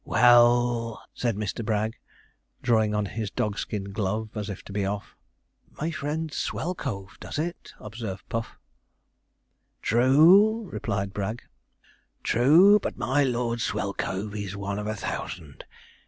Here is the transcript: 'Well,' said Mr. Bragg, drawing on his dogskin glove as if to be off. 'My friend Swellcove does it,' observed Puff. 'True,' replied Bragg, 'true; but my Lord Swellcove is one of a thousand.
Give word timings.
'Well,' 0.03 1.05
said 1.13 1.35
Mr. 1.35 1.63
Bragg, 1.63 1.93
drawing 2.63 2.95
on 2.95 3.05
his 3.05 3.29
dogskin 3.29 3.91
glove 3.93 4.31
as 4.33 4.49
if 4.49 4.63
to 4.63 4.73
be 4.73 4.83
off. 4.83 5.15
'My 5.79 5.91
friend 5.91 6.31
Swellcove 6.33 7.19
does 7.19 7.37
it,' 7.37 7.73
observed 7.79 8.27
Puff. 8.27 8.57
'True,' 9.83 10.67
replied 10.73 11.13
Bragg, 11.13 11.43
'true; 12.23 12.79
but 12.79 12.97
my 12.97 13.23
Lord 13.23 13.61
Swellcove 13.61 14.35
is 14.35 14.57
one 14.57 14.79
of 14.79 14.87
a 14.87 14.95
thousand. 14.95 15.65